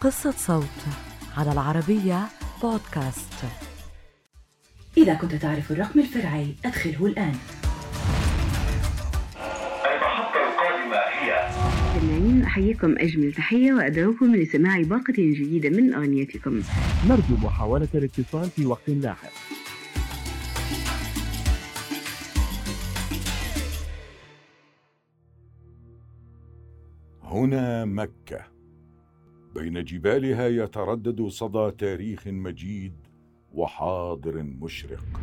[0.00, 0.64] قصة صوت
[1.36, 2.28] على العربية
[2.62, 3.44] بودكاست.
[4.96, 7.34] إذا كنت تعرف الرقم الفرعي أدخله الآن.
[9.86, 16.62] المحطة القادمة هي أحييكم أجمل تحية وأدعوكم لسماع باقة جديدة من أغنيتكم.
[17.08, 19.32] نرجو محاولة الاتصال في وقت لاحق.
[27.22, 28.57] هنا مكة.
[29.58, 32.94] بين جبالها يتردد صدى تاريخ مجيد
[33.52, 35.20] وحاضر مشرق.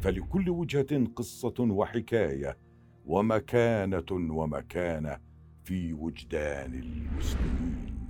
[0.00, 2.58] فلكل وجهة قصة وحكاية
[3.06, 5.18] ومكانة ومكانة
[5.64, 8.08] في وجدان المسلمين.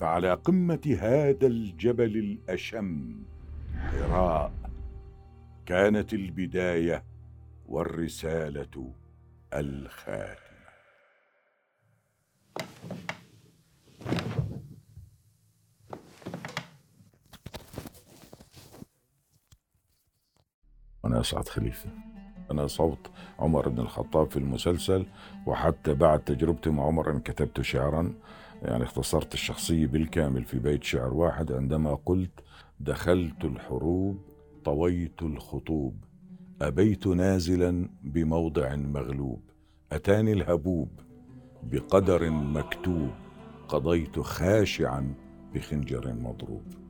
[0.00, 3.22] فعلى قمة هذا الجبل الأشم
[3.74, 4.52] حراء
[5.66, 7.04] كانت البداية
[7.66, 8.92] والرسالة
[9.52, 10.53] الخاتمة.
[21.14, 21.90] أنا أسعد خليفة.
[22.50, 25.06] أنا صوت عمر بن الخطاب في المسلسل
[25.46, 28.14] وحتى بعد تجربتي مع عمر أن كتبت شعرا
[28.62, 32.40] يعني اختصرت الشخصية بالكامل في بيت شعر واحد عندما قلت
[32.80, 34.18] دخلت الحروب
[34.64, 36.04] طويت الخطوب
[36.62, 39.40] أبيت نازلا بموضع مغلوب
[39.92, 40.88] أتاني الهبوب
[41.62, 43.10] بقدر مكتوب
[43.68, 45.14] قضيت خاشعا
[45.54, 46.83] بخنجر مضروب.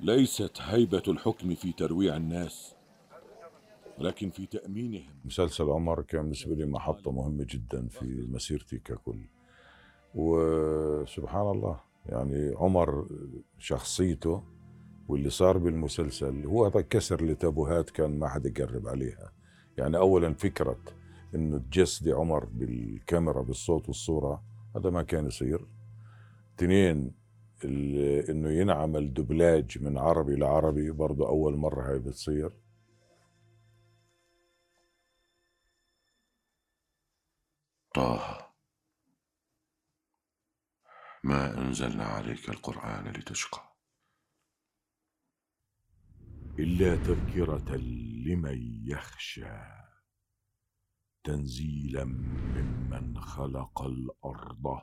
[0.00, 2.74] ليست هيبة الحكم في ترويع الناس
[3.98, 5.14] ولكن في تأمينهم.
[5.24, 9.28] مسلسل عمر كان بالنسبة لي محطة مهمة جدا في مسيرتي ككل.
[10.14, 13.06] وسبحان الله يعني عمر
[13.58, 14.42] شخصيته
[15.08, 19.32] واللي صار بالمسلسل هو كسر لتابوهات كان ما حدا يقرب عليها.
[19.78, 20.78] يعني أولا فكرة
[21.34, 24.42] إنه تجسدي عمر بالكاميرا بالصوت والصورة
[24.76, 25.66] هذا ما كان يصير.
[26.56, 27.17] اثنين
[27.64, 32.52] إنه ينعمل دبلاج من عربي لعربي برضه أول مرة هاي بتصير.
[37.94, 38.54] طه
[41.24, 43.68] ما أنزلنا عليك القرآن لتشقى.
[46.58, 47.76] إلا تذكرة
[48.26, 49.46] لمن يخشى
[51.24, 54.82] تنزيلا ممن خلق الأرض.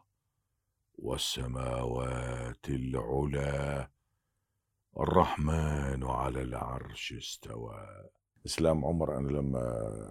[0.98, 3.88] والسماوات العلى
[5.00, 7.88] الرحمن على العرش استوى.
[8.46, 9.62] إسلام عمر أنا لما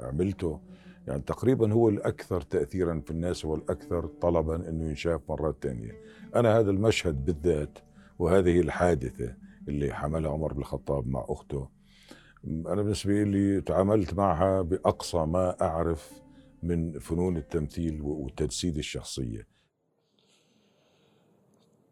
[0.02, 0.60] عملته
[1.06, 5.92] يعني تقريبا هو الأكثر تأثيرا في الناس هو الأكثر طلبا أنه ينشاف مرات تانية.
[6.34, 7.78] أنا هذا المشهد بالذات
[8.18, 9.36] وهذه الحادثة
[9.68, 11.68] اللي حملها عمر بن الخطاب مع أخته
[12.44, 16.12] أنا بالنسبة لي تعاملت معها بأقصى ما أعرف
[16.62, 19.54] من فنون التمثيل وتجسيد الشخصية.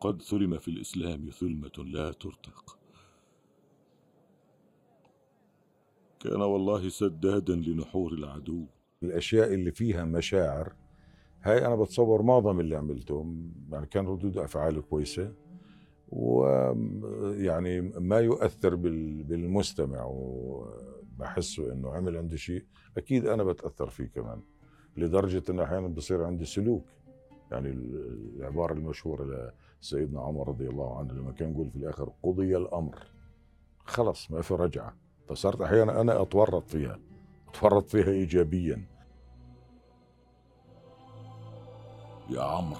[0.02, 2.78] قد ثلم في الإسلام ثلمة لا ترتق.
[6.20, 8.66] كان والله سدادا لنحور العدو.
[9.02, 10.72] الأشياء اللي فيها مشاعر
[11.42, 13.34] هاي أنا بتصور معظم اللي عملته
[13.72, 15.32] يعني كان ردود أفعاله كويسة
[16.08, 22.64] ويعني ما يؤثر بال- بالمستمع وبحسه إنه عمل عندي شيء.
[22.96, 24.42] أكيد أنا بتأثر فيه كمان
[24.96, 26.84] لدرجة إنه أحيانا بصير عندي سلوك
[27.52, 32.56] يعني ال- العبارة المشهورة لسيدنا عمر رضي الله عنه لما كان يقول في الآخر قضي
[32.56, 32.98] الأمر.
[33.84, 34.96] خلص ما في رجعة.
[35.28, 36.98] فصرت أحيانا أنا أتورط فيها
[37.48, 38.86] أتورط فيها ايجابيا.
[42.30, 42.78] يا عمرو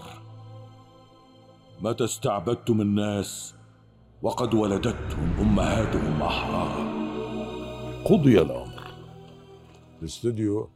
[1.80, 3.54] متى استعبدتم الناس
[4.22, 6.92] وقد ولدتهم أمهاتهم أحرارا؟
[8.04, 8.82] قضي الأمر.
[10.00, 10.68] الاستوديو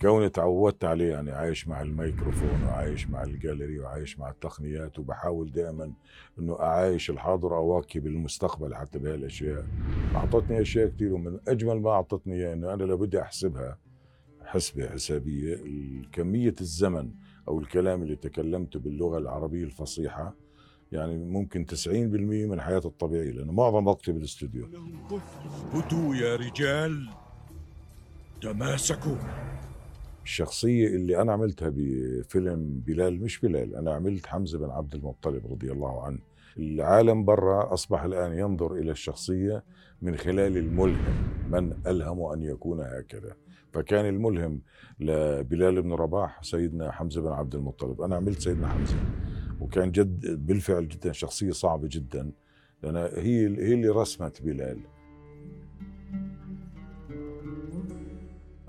[0.00, 5.92] كوني تعودت عليه يعني عايش مع الميكروفون وعايش مع الجاليري وعايش مع التقنيات وبحاول دائما
[6.38, 9.66] إنه أعايش الحاضر واواكب المستقبل حتى بهالأشياء.
[10.14, 13.78] أعطتني أشياء كثير ومن أجمل ما أعطتني اياه إنه أنا لو بدي أحسبها
[14.44, 15.56] حسبة حسابية.
[16.12, 17.10] كمية الزمن
[17.48, 20.34] أو الكلام اللي تكلمته باللغة العربية الفصيحة
[20.92, 24.66] يعني ممكن 90% من حياتي الطبيعية لأنه معظم وقتي بالاستوديو
[25.72, 27.08] هدوا يا رجال.
[28.42, 29.16] تماسكوا.
[30.24, 35.72] الشخصية اللي أنا عملتها بفيلم بلال مش بلال أنا عملت حمزة بن عبد المطلب رضي
[35.72, 36.18] الله عنه.
[36.58, 39.64] العالم برا أصبح الآن ينظر إلى الشخصية
[40.02, 41.14] من خلال الملهم
[41.50, 43.36] من ألهم أن يكون هكذا.
[43.72, 44.60] فكان الملهم
[45.00, 48.00] لبلال بن رباح سيدنا حمزة بن عبد المطلب.
[48.00, 48.96] أنا عملت سيدنا حمزة
[49.60, 52.30] وكان جد بالفعل جدا شخصية صعبة جدا.
[52.82, 54.78] لأن هي هي اللي رسمت بلال.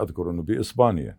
[0.01, 1.17] أذكر إنه بإسبانيا.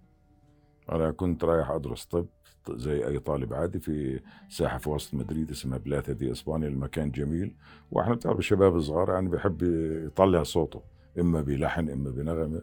[0.92, 2.26] أنا كنت رايح أدرس طب
[2.70, 7.54] زي أي طالب عادي في ساحة في وسط مدريد اسمها بلاثا دي إسبانيا المكان جميل.
[7.90, 9.62] وإحنا بتعرف الشباب صغار يعني بحب
[10.06, 10.82] يطلع صوته
[11.18, 12.62] إما بلحن إما بنغمه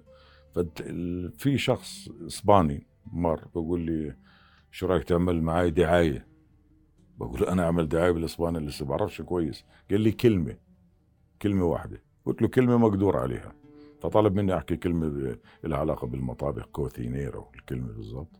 [0.55, 4.15] ففي شخص إسباني مر بقول لي
[4.71, 6.27] شو رأيك تعمل معي دعاية؟
[7.17, 9.65] بقول أنا أعمل دعاية بالإسباني لسه بعرفش كويس.
[9.91, 10.57] قال لي كلمة.
[11.41, 12.03] كلمة واحدة.
[12.25, 13.55] قلت له كلمة مقدور عليها.
[14.09, 18.39] فطلب مني أحكي كلمة لها علاقة بالمطابخ cocinero الكلمة بالضبط.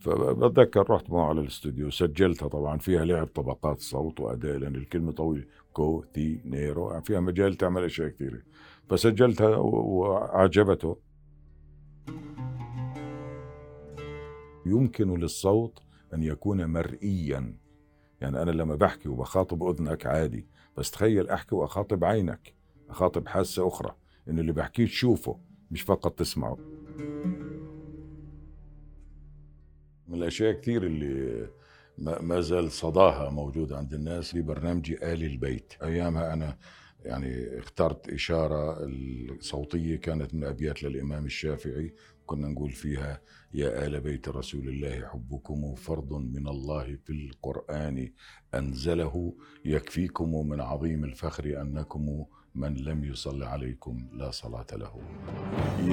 [0.00, 5.44] فبتذكر رحت معه على الاستوديو سجلتها طبعا فيها لعب طبقات صوت وأداء لأن الكلمة طويلة.
[5.72, 8.42] cocinero يعني فيها مجال تعمل أشياء كثيرة.
[8.88, 10.96] فسجلتها وعجبته
[14.66, 15.78] يمكن للصوت
[16.14, 17.56] أن يكون مرئيا.
[18.20, 22.54] يعني أنا لما بحكي وبخاطب أذنك عادي بس تخيل أحكي وأخاطب عينك
[22.90, 23.99] أخاطب حاسة أخرى.
[24.30, 25.40] انه اللي بحكيه تشوفه
[25.70, 26.58] مش فقط تسمعه.
[30.08, 31.48] من الأشياء كثير اللي
[31.98, 35.72] ما زال صداها موجود عند الناس لبرنامجي آل البيت.
[35.82, 36.56] أيامها أنا
[37.04, 41.94] يعني اخترت إشارة الصوتيه كانت من أبيات للإمام الشافعي.
[42.26, 43.20] كنا نقول فيها
[43.54, 48.12] يا آل بيت رسول الله حبكم فرض من الله في القرآن
[48.54, 49.34] أنزله.
[49.64, 52.24] يكفيكم من عظيم الفخر أنكم
[52.54, 55.00] من لم يصل عليكم لا صلاة له.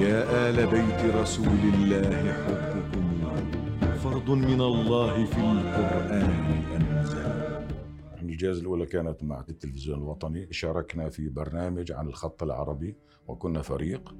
[0.02, 3.08] يا آل بيت رسول الله حبكم
[3.98, 7.57] فرض من الله في القرآن أنزل
[8.22, 12.96] الجائزة الأولى كانت مع التلفزيون الوطني شاركنا في برنامج عن الخط العربي
[13.28, 14.14] وكنا فريق.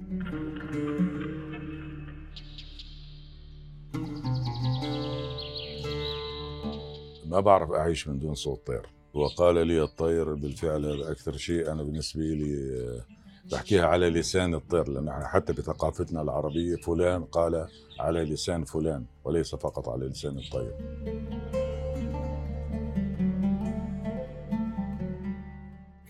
[7.27, 8.87] ما بعرف أعيش من دون صوت طير.
[9.15, 13.05] وقال لي الطير بالفعل هذا أكثر شيء أنا بالنسبة لي آه،
[13.53, 17.67] بحكيها على لسان الطير لأن حتى بثقافتنا العربية فلان قال
[18.01, 20.75] على لسان فلان وليس فقط على لسان الطير.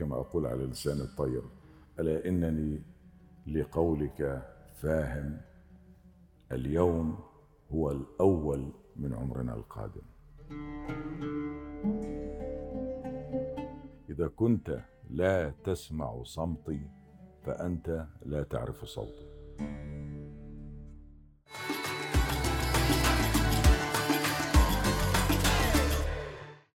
[0.09, 1.43] كما أقول على لسان الطير
[2.01, 2.83] ألا إنني
[3.47, 5.41] لقولك فاهم
[6.53, 7.19] اليوم
[7.73, 10.03] هو الأول من عمرنا القادم.
[14.11, 16.81] إذا كنت لا تسمع صمتي
[17.43, 19.29] فأنت لا تعرف صوتي.